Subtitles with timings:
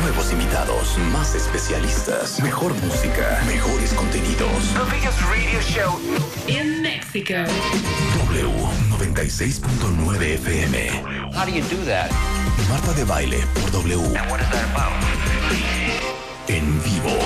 [0.00, 4.72] Nuevos invitados, más especialistas, mejor música, mejores contenidos.
[4.72, 6.00] The biggest radio show.
[6.48, 7.44] In Mexico.
[8.30, 10.74] W96.9 FM.
[11.34, 12.10] How do you do that?
[12.68, 14.00] Marta de Baile por W.
[14.16, 14.92] And what is that about?
[16.48, 17.18] En vivo.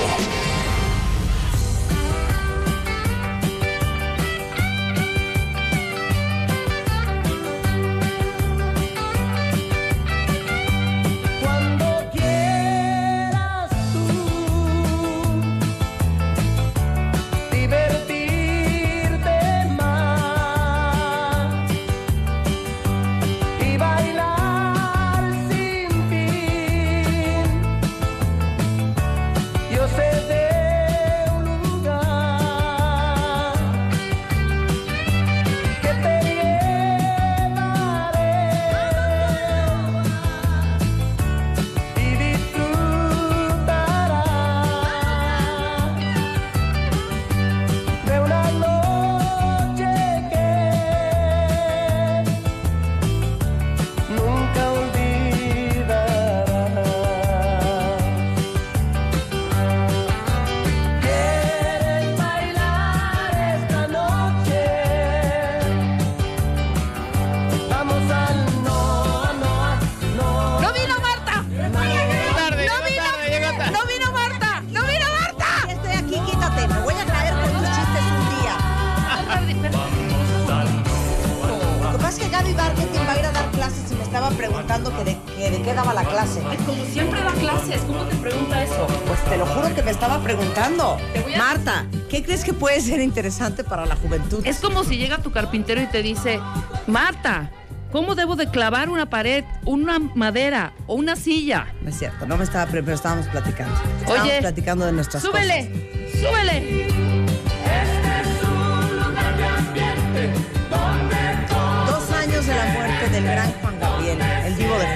[84.69, 86.41] Que de, que de qué daba la clase.
[86.67, 88.87] Como siempre da clases, ¿cómo te pregunta eso?
[89.07, 90.99] Pues te lo juro que me estaba preguntando.
[91.15, 94.47] Te voy a- Marta, ¿qué crees que puede ser interesante para la juventud?
[94.47, 96.39] Es como si llega tu carpintero y te dice,
[96.87, 97.51] Marta,
[97.93, 101.69] ¿cómo debo de clavar una pared, una madera o una silla?
[101.81, 103.75] No es cierto, no me estaba, pero estábamos platicando.
[104.01, 106.21] Estábamos Oye, platicando de nuestras súbele, cosas.
[106.31, 106.87] súbele.
[106.89, 106.98] Dos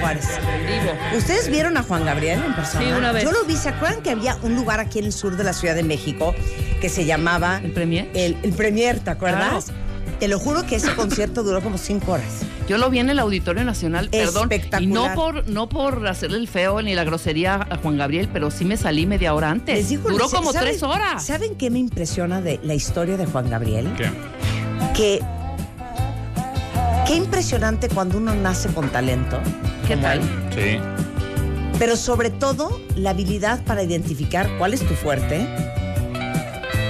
[0.03, 0.25] Juárez.
[0.67, 1.17] Vivo.
[1.17, 2.85] ¿Ustedes vieron a Juan Gabriel en persona?
[2.85, 3.23] Sí, una vez.
[3.23, 5.53] Yo lo vi, ¿se acuerdan que había un lugar aquí en el sur de la
[5.53, 6.35] Ciudad de México
[6.81, 7.61] que se llamaba...
[7.63, 8.09] ¿El Premier?
[8.13, 9.65] El, el Premier, ¿te acuerdas?
[9.65, 9.83] Claro.
[10.19, 12.25] Te lo juro que ese concierto duró como cinco horas.
[12.67, 14.47] Yo lo vi en el Auditorio Nacional, perdón.
[14.51, 14.93] Y Espectacular.
[15.09, 18.63] no por, no por hacerle el feo ni la grosería a Juan Gabriel, pero sí
[18.63, 19.75] me salí media hora antes.
[19.75, 21.25] Les digo, Duró ¿saben- como tres horas.
[21.25, 23.89] ¿Saben qué me impresiona de la historia de Juan Gabriel?
[23.97, 24.09] ¿Qué?
[24.93, 25.19] Que...
[27.05, 29.39] Qué impresionante cuando uno nace con talento.
[29.87, 30.21] ¿Qué tal?
[30.55, 30.79] Sí.
[31.77, 35.45] Pero sobre todo, la habilidad para identificar cuál es tu fuerte,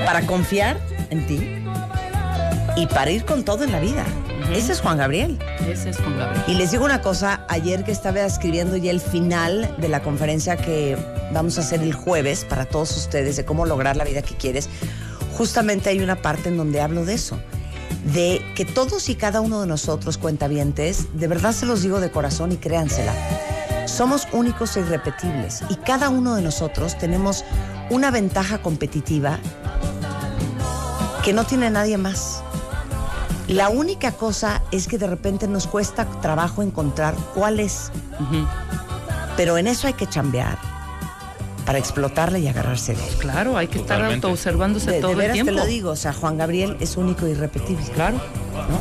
[0.05, 1.41] para confiar en ti
[2.75, 4.05] y para ir con todo en la vida.
[4.51, 5.39] Ese es Juan Gabriel.
[5.67, 6.43] Ese es Juan Gabriel.
[6.47, 10.57] Y les digo una cosa, ayer que estaba escribiendo ya el final de la conferencia
[10.57, 10.97] que
[11.31, 14.69] vamos a hacer el jueves para todos ustedes de cómo lograr la vida que quieres,
[15.35, 17.39] justamente hay una parte en donde hablo de eso,
[18.13, 22.11] de que todos y cada uno de nosotros, cuentavientes, de verdad se los digo de
[22.11, 23.13] corazón y créansela,
[23.87, 27.43] somos únicos e irrepetibles y cada uno de nosotros tenemos
[27.89, 29.39] una ventaja competitiva
[31.23, 32.41] que no tiene nadie más.
[33.47, 37.91] La única cosa es que de repente nos cuesta trabajo encontrar cuál es.
[39.35, 40.57] Pero en eso hay que chambear
[41.65, 43.15] para explotarla y agarrarse de él.
[43.17, 44.27] Claro, hay que estar Totalmente.
[44.27, 45.51] autoobservándose De, todo de el veras tiempo.
[45.51, 47.85] te lo digo, o sea, Juan Gabriel es único e irrepetible.
[47.93, 48.19] Claro.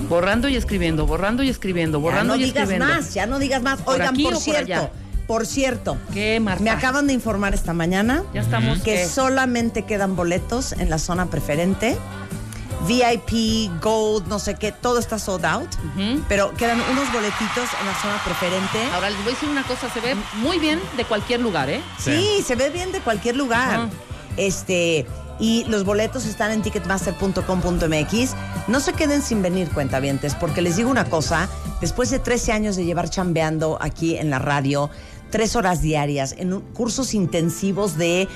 [0.09, 2.95] Borrando y escribiendo, borrando y escribiendo, Ya borrando no y digas escribiendo.
[2.95, 3.81] más, ya no digas más.
[3.81, 4.91] ¿Por Oigan, aquí por o por cierto, allá?
[5.27, 6.63] por cierto, ¿Qué, Marta?
[6.65, 8.79] me acaban de informar esta mañana Ya estamos.
[8.81, 9.07] que ¿qué?
[9.07, 11.97] solamente quedan boletos en la zona preferente.
[12.87, 15.69] VIP, Gold, no sé qué, todo está sold out,
[16.29, 18.79] pero quedan unos boletitos en la zona preferente.
[18.93, 21.81] Ahora les voy a decir una cosa, se ve muy bien de cualquier lugar, ¿eh?
[21.99, 23.89] Sí, se ve bien de cualquier lugar.
[24.37, 25.07] Este,
[25.43, 28.35] y los boletos están en ticketmaster.com.mx.
[28.69, 31.49] No se queden sin venir, cuentavientes, porque les digo una cosa,
[31.81, 34.89] después de 13 años de llevar chambeando aquí en la radio,
[35.31, 38.29] tres horas diarias, en cursos intensivos de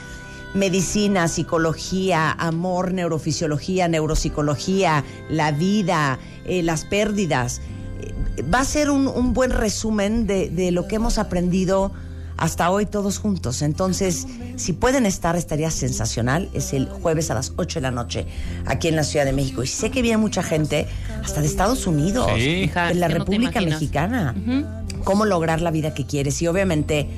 [0.54, 7.60] medicina, psicología, amor, neurofisiología, neuropsicología, la vida, eh, las pérdidas.
[8.00, 11.92] Eh, Va a ser un, buen resumen de lo que hemos aprendido
[12.36, 13.62] hasta hoy todos juntos.
[13.62, 16.50] Entonces, si pueden estar, estaría sensacional.
[16.52, 18.26] Es el jueves a las 8 de la noche
[18.66, 19.62] aquí en la Ciudad de México.
[19.62, 20.86] Y sé que viene mucha gente
[21.22, 22.70] hasta de Estados Unidos, Sí.
[22.88, 23.60] De la no República.
[23.60, 24.34] Mexicana.
[25.04, 26.40] Cómo lograr la vida que quieres.
[26.42, 27.08] Y obviamente,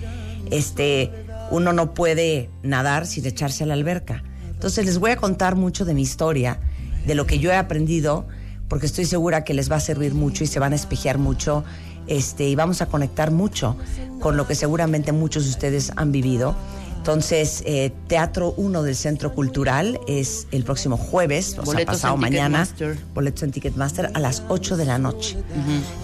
[0.51, 1.11] este,
[1.51, 4.23] uno no puede nadar sin echarse a la alberca.
[4.51, 6.59] Entonces les voy a contar mucho de mi historia,
[7.07, 8.27] de lo que yo he aprendido,
[8.69, 11.65] porque estoy segura que les va a servir mucho y se van a espejear mucho,
[12.09, 13.77] este, y vamos a conectar mucho
[14.21, 16.57] con lo que seguramente muchos de ustedes han vivido.
[16.97, 22.69] Entonces, eh, Teatro 1 del Centro Cultural es el próximo jueves, o sea, pasado mañana.
[23.15, 25.37] Boletos en Ticketmaster a las 8 de la noche.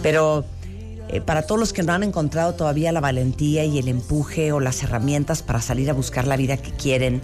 [0.03, 0.45] Pero
[1.09, 4.61] eh, para todos los que no han encontrado todavía la valentía y el empuje o
[4.61, 7.21] las herramientas para salir a buscar la vida que quieren,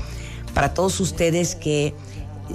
[0.53, 1.95] para todos ustedes que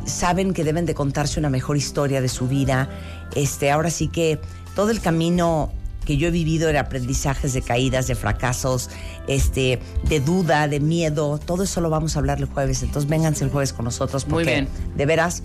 [0.05, 2.89] saben que deben de contarse una mejor historia de su vida,
[3.35, 4.39] este, ahora sí que
[4.75, 5.71] todo el camino
[6.05, 8.89] que yo he vivido de aprendizajes, de caídas, de fracasos,
[9.27, 12.83] este, de duda, de miedo, todo eso lo vamos a hablar el jueves.
[12.83, 14.67] Entonces vénganse el jueves con nosotros Muy porque bien.
[14.95, 15.43] de veras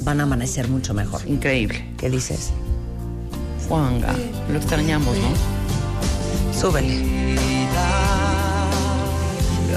[0.00, 1.22] van a amanecer mucho mejor.
[1.26, 1.94] Increíble.
[1.98, 2.50] ¿Qué dices?
[3.68, 4.14] Juanga,
[4.50, 6.58] lo extrañamos, ¿no?
[6.58, 7.36] Súbele.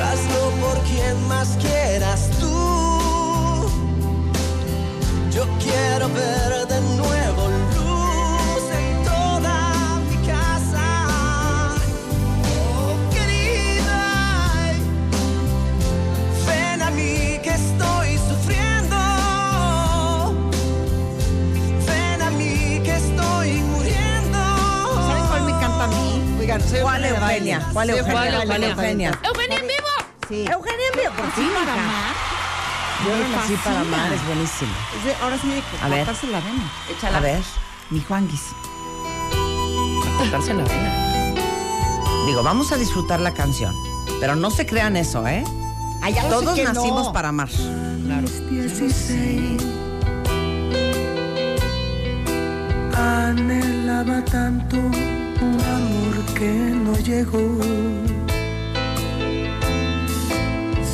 [0.02, 1.81] Hazlo por quien más quieras
[27.90, 28.14] Eugenia?
[28.14, 28.46] ¿Cuál Eugenia?
[28.46, 29.10] ¿Cuál Eugenia?
[29.10, 29.20] Eugenia.
[29.24, 29.90] ¡Eugenia en vivo!
[30.30, 30.46] Sí.
[30.52, 32.14] Eugenia en vivo, por Sí, para amar.
[33.06, 34.72] Yo no nací para amar, es buenísimo.
[35.00, 35.98] Es de- ahora sí de A ver.
[36.06, 36.72] cortarse la vena.
[36.90, 37.18] Échala.
[37.18, 37.42] A ver,
[37.90, 38.42] Mi Juanguis.
[40.18, 41.36] Cortarse la vena.
[42.28, 43.74] digo, vamos a disfrutar la canción,
[44.20, 45.44] pero no se crean eso, ¿eh?
[46.04, 46.74] Ay, ya lo sé Todos que no.
[46.74, 47.50] nacimos para amar.
[47.50, 48.28] Claro.
[48.50, 49.62] 16
[52.96, 54.78] Anhelaba tanto
[55.42, 56.52] un amor que
[56.86, 57.46] no llegó.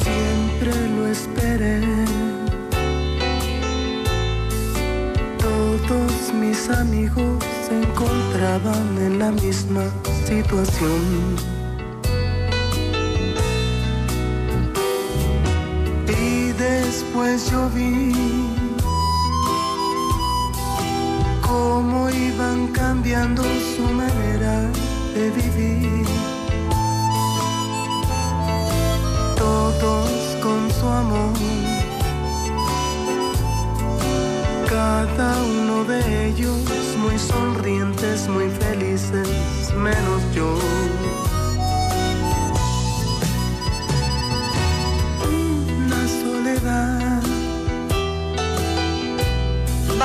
[0.01, 1.81] Siempre lo esperé.
[5.37, 9.83] Todos mis amigos se encontraban en la misma
[10.25, 11.35] situación.
[16.07, 18.56] Y después yo vi
[21.67, 23.43] cómo iban cambiando
[23.75, 24.55] su manera
[25.15, 26.05] de vivir.
[29.35, 30.09] Todos
[30.43, 31.33] con su amor.
[34.69, 35.29] Cada
[35.59, 36.61] uno de ellos
[37.03, 39.27] muy sonrientes, muy felices,
[39.75, 40.49] menos yo.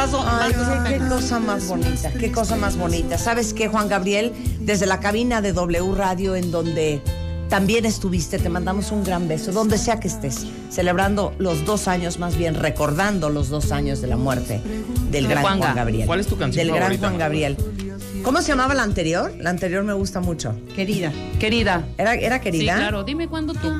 [0.02, 0.52] Ay,
[0.88, 3.18] qué, cosa más bonita, qué cosa más bonita.
[3.18, 4.32] ¿Sabes qué, Juan Gabriel?
[4.58, 7.00] Desde la cabina de W Radio, en donde
[7.48, 12.18] también estuviste, te mandamos un gran beso, donde sea que estés, celebrando los dos años,
[12.18, 14.60] más bien recordando los dos años de la muerte
[15.10, 15.42] del De gran.
[15.42, 16.06] Juan Gabriel.
[16.06, 17.24] ¿Cuál es tu canción Del gran favorita, Juan Marta?
[17.24, 17.56] Gabriel.
[18.24, 19.32] ¿Cómo se llamaba la anterior?
[19.38, 20.56] La anterior me gusta mucho.
[20.74, 21.12] Querida.
[21.38, 21.84] Querida.
[21.96, 22.74] ¿Era, era querida?
[22.74, 23.04] Sí, claro.
[23.04, 23.72] Dime cuándo tú.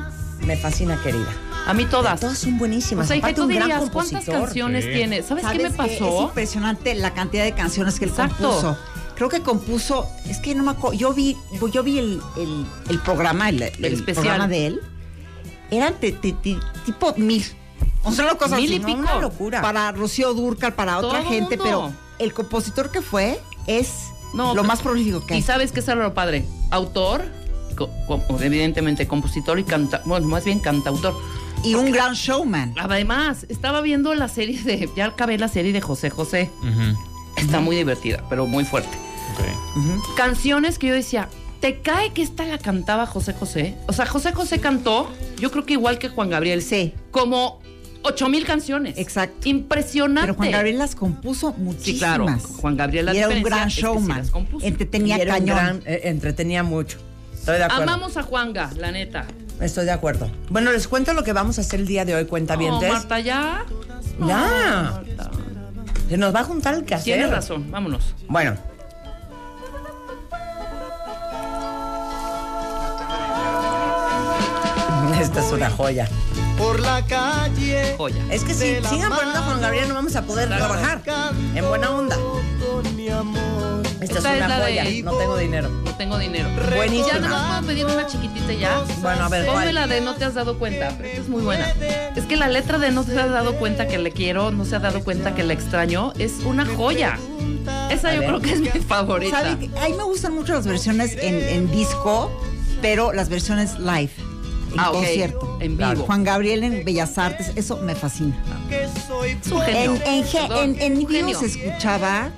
[0.45, 1.52] Me fascina querida.
[1.65, 2.19] A mí todas.
[2.19, 3.05] Todas son buenísimas.
[3.05, 4.91] O sea, Aparte, tú un gran dirías, ¿cuántas canciones Sí.
[4.93, 5.23] tiene?
[5.23, 6.23] ¿Sabes, qué me Es pasó?
[6.23, 8.35] impresionante la cantidad de canciones que él Exacto.
[8.49, 8.77] compuso.
[9.15, 11.37] Creo que compuso, es que no me acuerdo, yo vi,
[11.71, 14.13] yo vi el, el- el programa, el, el especial.
[14.25, 14.81] programa de él.
[15.71, 17.45] Eran te- te- te- tipo mil.
[18.03, 18.85] O sea, una cosa Mil así, y ¿no?
[18.87, 18.99] pico.
[18.99, 19.61] Una locura.
[19.61, 21.63] Para Rocío Durcal, para otra gente, mundo.
[21.63, 23.89] pero el compositor que fue es
[24.33, 25.43] No, lo más prolífico que Y hay.
[25.43, 26.45] sabes qué es lo padre.
[26.71, 27.23] Autor,
[27.77, 31.15] co- co- evidentemente compositor y canta, bueno, más bien cantautor.
[31.63, 32.73] Y un gran showman.
[32.77, 36.49] Además, estaba viendo la serie de, ya acabé la serie de José José.
[37.37, 38.95] Está muy divertida, pero muy fuerte.
[40.15, 41.29] Canciones que yo decía,
[41.59, 43.75] ¿te cae que esta la cantaba José José?
[43.87, 46.61] O sea, José José cantó, yo creo que igual que Juan Gabriel.
[46.61, 46.93] Sí.
[47.11, 47.61] Como
[48.03, 48.97] ocho mil canciones.
[48.97, 49.47] Exacto.
[49.49, 50.21] Impresionante.
[50.27, 51.85] Pero Juan Gabriel las compuso muchísimas.
[51.85, 52.27] Sí, claro.
[52.57, 54.17] Juan Gabriel la y era un gran es que sí showman.
[54.19, 54.65] las compuso.
[54.65, 55.57] Entretenía Y era un cañón.
[55.57, 56.97] gran- eh, entretenía mucho.
[57.33, 57.83] Estoy de acuerdo.
[57.83, 59.25] Amamos a Juanga, la neta.
[59.59, 60.29] Estoy de acuerdo.
[60.49, 63.19] Bueno, les cuento lo que vamos a hacer el día de hoy, cuenta No, Marta,
[63.19, 63.65] ya.
[64.19, 64.91] No, Ya.
[64.93, 65.31] Marta.
[66.09, 67.05] Se nos va a juntar el quehacer.
[67.15, 68.13] Tienes razón, vámonos.
[68.27, 68.55] Bueno.
[75.19, 76.07] Esta es una joya.
[76.57, 77.95] Por la calle.
[77.97, 78.23] Joya.
[78.29, 81.01] Es que si sigan poniendo a Juan Gabriel no vamos a poder trabajar.
[81.55, 82.17] En buena onda.
[84.03, 84.83] Esta, Esta es es una la joya.
[84.83, 85.69] de- No tengo dinero.
[85.69, 86.49] No tengo dinero.
[86.75, 87.19] Buenísima.
[87.19, 88.81] Ya más puedo pedir una chiquitita ya.
[89.01, 89.75] Bueno, a ver, Ponme ¿cuál?
[89.75, 91.65] la de No te has dado cuenta, esta es muy buena.
[92.15, 94.75] Es que la letra de No se ha dado cuenta que le quiero, no se
[94.75, 97.17] ha dado cuenta que le extraño, es una joya.
[97.89, 98.29] Esa A yo ver.
[98.29, 99.39] creo que es mi favorita.
[99.41, 99.69] ¿Sabe?
[99.81, 102.29] A mí me gustan mucho las versiones en, en disco,
[102.81, 104.11] pero las versiones live,
[104.73, 105.57] en Ah, concierto.
[105.61, 106.03] En vivo.
[106.05, 108.35] Juan Gabriel en Bellas Artes, eso me fascina.
[108.69, 109.93] Es un genio.
[110.05, 112.31] En, en, en, en vivo se escuchaba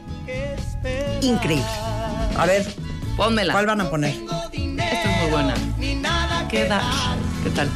[1.25, 1.65] increíble.
[2.37, 2.65] A ver,
[3.17, 3.53] Pónmela.
[3.53, 4.13] ¿cuál van a poner?
[4.13, 5.53] Esta es muy buena.
[6.49, 6.81] ¿Qué da?
[7.43, 7.69] ¿Qué tal?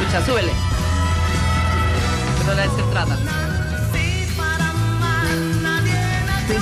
[0.00, 0.52] Escucha, súbele.
[2.38, 3.16] Pero la descentrada.
[6.46, 6.56] De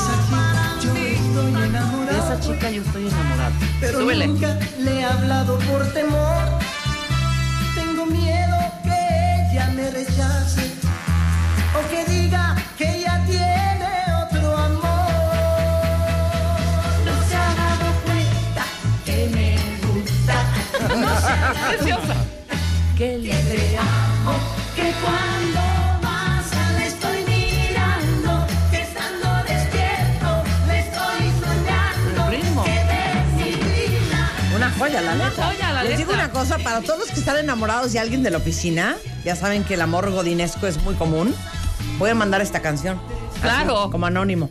[2.19, 3.53] esa chica yo estoy enamorada.
[3.93, 4.29] súbele.
[4.79, 6.45] le he hablado por temor.
[7.75, 10.84] Tengo miedo que ella me rechace
[11.77, 13.91] o que diga que ella tiene
[14.25, 15.11] otro amor.
[17.05, 18.65] No se ha dado cuenta
[19.05, 20.37] que me gusta.
[23.79, 24.33] Amo,
[25.03, 25.61] cuando
[26.03, 32.25] pasa le estoy mirando, que estando despierto le estoy soñando.
[32.25, 32.65] El ritmo.
[32.65, 35.47] Que Una joya, la Una neta.
[35.47, 38.31] joya, la Les digo una cosa, para todos los que están enamorados de alguien de
[38.31, 41.35] la oficina, ya saben que el amor godinesco es muy común.
[41.99, 43.01] Voy a mandar esta canción.
[43.33, 43.91] Así, Claro.
[43.91, 44.51] como anónimo.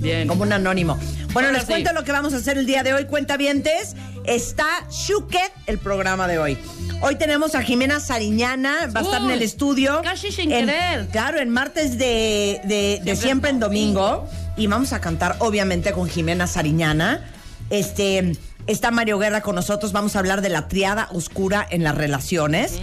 [0.00, 0.28] Bien.
[0.28, 0.96] Como un anónimo.
[1.32, 1.68] Bueno, Ahora les sí.
[1.72, 3.94] cuento lo que vamos a hacer el día de hoy, cuentavientes.
[4.24, 6.58] Está Shuket el programa de hoy.
[7.00, 10.00] Hoy tenemos a Jimena Sariñana, va a estar en el estudio.
[10.02, 11.08] casi sin En- querer.
[11.08, 14.26] Claro, en martes de, de- de siempre, en domingo.
[14.56, 17.28] Y vamos a cantar, obviamente, con Jimena Sariñana.
[17.70, 18.32] Este,
[18.66, 19.92] está Mario Guerra con nosotros.
[19.92, 22.78] Vamos a hablar de la triada oscura en las relaciones.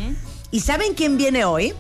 [0.51, 1.73] ¿Y saben quién viene hoy?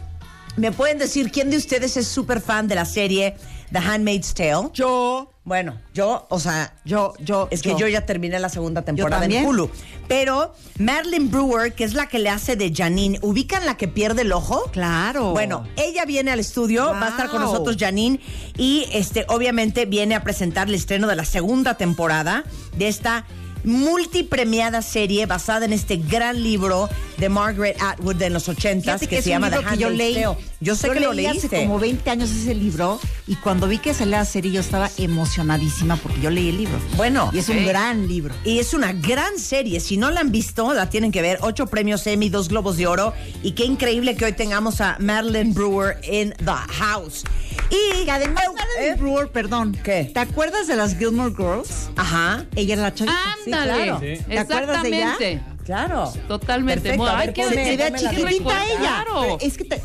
[0.57, 3.35] ¿Me pueden decir quién de ustedes es súper fan de la serie
[3.73, 4.69] The Handmaid's Tale?
[4.73, 7.49] Yo, Bueno, yo, o sea, yo, yo.
[7.51, 9.45] es que yo, ya terminé la segunda temporada en.
[9.45, 9.69] Hulu.
[10.07, 14.21] Pero Marilyn Brewer, que es la que le hace de Janine, ¿ubican la que pierde
[14.21, 14.63] el ojo?
[14.71, 15.31] Claro.
[15.31, 18.19] Bueno, ella viene al estudio, va a estar con nosotros Janine
[18.57, 22.43] y este obviamente viene a presentar el estreno de la segunda temporada
[22.77, 23.25] de esta
[23.65, 29.21] multipremiada serie basada en este gran libro de Margaret Atwood de los 80 Fíjate que,
[29.21, 30.13] se llama The que yo Handmaid's leí.
[30.23, 30.37] Tale.
[30.61, 31.47] Yo sé que lo leí leíste.
[31.47, 34.89] hace como 20 años ese libro y cuando vi que se la serie yo estaba
[34.97, 36.77] emocionadísima porque yo leí el libro.
[36.97, 37.65] Bueno, y es un sí.
[37.65, 38.33] gran libro.
[38.43, 39.79] Y es una gran serie.
[39.79, 41.39] Si no la han visto, la tienen que ver.
[41.41, 43.13] Ocho premios Emmy, dos Globos de Oro.
[43.43, 47.23] Y qué increíble que hoy tengamos a Marilyn Brewer en The House.
[47.69, 48.95] Y Que además, Eh, Marilyn ¿eh?
[48.99, 49.77] Brewer, perdón.
[49.83, 50.09] ¿Qué?
[50.13, 51.89] ¿Te acuerdas de las Gilmore Girls?
[51.95, 52.45] Ajá.
[52.55, 53.15] Ella era la chavita.
[53.61, 53.83] Ándale.
[53.83, 53.99] claro.
[54.27, 55.11] ¿Te acuerdas de ella?
[55.13, 55.43] Exactamente.
[55.65, 56.13] Claro.
[56.27, 56.81] Totalmente.
[56.81, 57.07] Perfecto.
[57.09, 58.77] Ay, qué- ¿qué chiquitita ella.
[58.79, 59.37] Claro.
[59.41, 59.81] Es que te-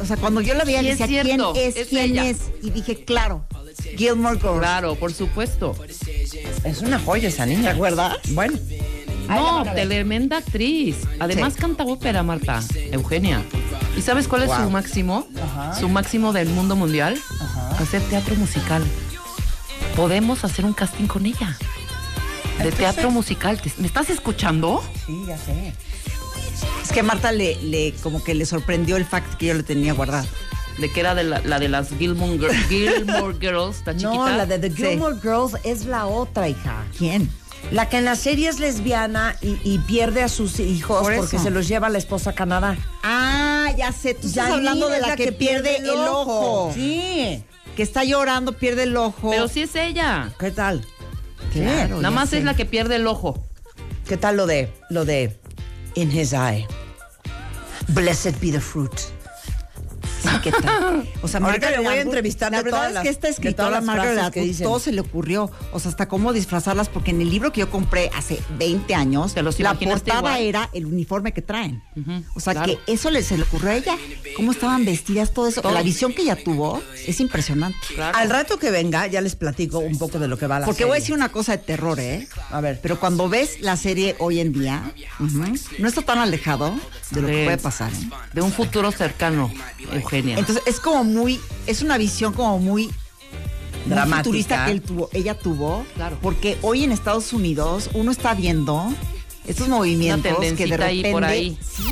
[0.00, 1.76] o sea, cuando yo la veía Sí, es decía, ¿quién cierto, es?
[1.76, 2.26] es ¿Quién ella.
[2.28, 2.38] es?
[2.62, 3.44] Y dije, claro,
[3.96, 4.58] Gilmore Girls.
[4.58, 5.76] Claro, por supuesto.
[6.64, 7.62] Es una joya esa niña.
[7.62, 8.16] ¿Te acuerdas?
[8.30, 8.58] Bueno.
[9.28, 10.96] No, tremenda actriz.
[11.20, 11.60] Además Sí.
[11.60, 12.60] canta ópera, Marta.
[12.90, 13.42] Eugenia.
[13.96, 14.64] ¿Y sabes cuál es Wow.
[14.64, 15.26] su máximo?
[15.78, 17.16] Su máximo del mundo mundial.
[17.78, 18.82] Hacer teatro musical.
[19.94, 21.56] Podemos hacer un casting con ella.
[22.62, 23.60] De teatro musical.
[23.60, 24.82] ¿Te- ¿Me estás escuchando?
[25.06, 25.72] Sí, ya sé.
[26.82, 29.62] Es que a Marta le, le, como que le sorprendió el fact que yo le
[29.62, 30.26] tenía guardado.
[30.78, 34.02] De que era de la, la de las Gilmore, Gir- Gilmore Girls, chiquita.
[34.02, 34.76] No, la de The Sí.
[34.76, 36.84] Gilmore Girls es la otra, hija.
[36.96, 37.30] ¿Quién?
[37.70, 41.38] La que en la serie es lesbiana y, y pierde a sus hijos Por porque
[41.38, 42.76] se los lleva la esposa a Canadá.
[43.02, 44.14] Ah, ya sé.
[44.14, 46.72] Tú estás Janine hablando de la, que, pierde el ojo.
[46.74, 47.42] Sí.
[47.76, 49.30] Que está llorando, pierde el ojo.
[49.30, 50.32] Pero sí es ella.
[50.38, 50.84] ¿Qué tal?
[51.52, 52.38] Claro, Nada más sé.
[52.38, 53.42] es la que pierde el ojo.
[54.08, 55.36] ¿Qué tal lo de lo de
[55.94, 56.66] in his eye?
[57.88, 58.92] Blessed be the fruit.
[60.22, 61.08] Sí, ¿qué tal?
[61.22, 63.68] O sea, Ahorita le voy a entrevistar La de verdad todas es que esta escritora
[63.68, 65.50] todas las Margaret Atwood todo se le ocurrió.
[65.72, 69.34] O sea, hasta cómo disfrazarlas, porque en el libro que yo compré hace 20 años,
[69.34, 70.42] ¿Te los la portada igual?
[70.42, 71.82] era el uniforme que traen.
[72.34, 72.72] o sea, claro.
[72.84, 73.96] que eso le, se le ocurrió a ella.
[74.36, 75.60] Cómo estaban vestidas, todo eso.
[75.62, 75.72] Todo.
[75.72, 77.78] La visión que ella tuvo es impresionante.
[77.94, 78.16] Claro.
[78.16, 80.84] Al rato que venga ya les platico un poco de lo que va la Porque
[80.84, 82.28] voy a decir una cosa de terror, ¿eh?
[82.50, 82.78] A ver.
[82.82, 84.92] Pero cuando ves la serie hoy en día,
[85.78, 86.74] no está tan alejado
[87.10, 87.92] de lo que De- puede pasar.
[87.92, 88.10] ¿eh?
[88.32, 89.50] De un futuro cercano,
[90.16, 90.38] Eugenia.
[90.38, 92.90] Entonces es como muy, es una visión como muy
[93.86, 94.16] Dramática.
[94.18, 96.18] futurista que él tuvo, ella tuvo, Claro.
[96.22, 98.92] porque hoy en Estados Unidos uno está viendo
[99.46, 101.58] estos movimientos que de ahí repente por ahí.
[101.60, 101.82] Sí,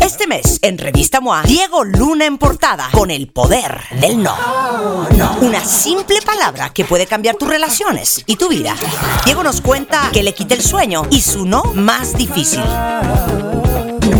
[0.00, 4.36] Este mes, en Revista MOA, Diego Luna en portada con el poder del no.
[5.16, 5.38] No.
[5.40, 8.76] Una simple palabra que puede cambiar tus relaciones y tu vida.
[9.24, 12.62] Diego nos cuenta que le quita el sueño y su no más difícil.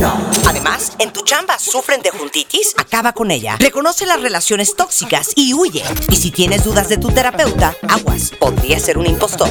[0.01, 0.19] No.
[0.47, 3.57] Además, en tu chamba sufren de juntitis, acaba con ella.
[3.59, 5.83] Reconoce las relaciones tóxicas y huye.
[6.11, 9.51] Y si tienes dudas de tu terapeuta, aguas, podría ser un impostor.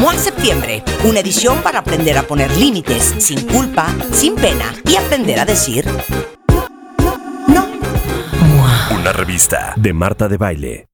[0.00, 5.40] MOA Septiembre, una edición para aprender a poner límites sin culpa, sin pena y aprender
[5.40, 5.86] a decir
[7.46, 7.68] no.
[8.90, 10.89] Una la revista de Marta de Baile.